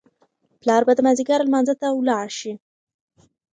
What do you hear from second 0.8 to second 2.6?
به د مازیګر لمانځه ته ولاړ شي.